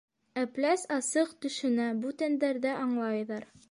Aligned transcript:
Әпләс 0.43 0.85
асыҡ 0.95 1.37
төшөнә, 1.45 1.89
бүтәндәр 2.03 2.65
ҙә 2.69 2.77
аңлайҙар. 2.85 3.53